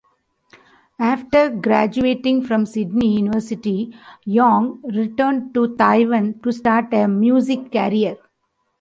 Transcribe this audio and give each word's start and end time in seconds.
After 0.97 1.51
graduating 1.51 2.41
from 2.47 2.65
Sydney 2.65 3.17
University, 3.17 3.95
Yang 4.25 4.81
returned 4.85 5.53
to 5.53 5.75
Taiwan 5.77 6.39
to 6.39 6.51
start 6.51 6.91
a 6.91 7.07
music 7.07 7.71
career. 7.71 8.17